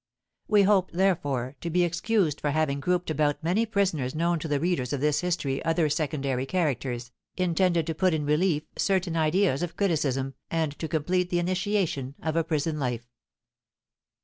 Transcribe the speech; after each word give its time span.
We 0.47 0.63
hope, 0.63 0.89
therefore, 0.93 1.55
to 1.61 1.69
be 1.69 1.83
excused 1.83 2.41
for 2.41 2.49
having 2.49 2.79
grouped 2.79 3.11
about 3.11 3.43
many 3.43 3.67
prisoners 3.67 4.15
known 4.15 4.39
to 4.39 4.47
the 4.47 4.59
readers 4.59 4.93
of 4.93 4.99
this 4.99 5.19
history 5.21 5.63
other 5.63 5.89
secondary 5.89 6.47
characters, 6.47 7.11
intended 7.37 7.85
to 7.85 7.93
put 7.93 8.15
in 8.15 8.25
relief 8.25 8.63
certain 8.79 9.15
ideas 9.15 9.61
of 9.61 9.77
criticism, 9.77 10.33
and 10.49 10.71
to 10.79 10.87
complete 10.87 11.29
the 11.29 11.37
initiation 11.37 12.15
of 12.19 12.35
a 12.35 12.43
prison 12.43 12.79
life. 12.79 13.07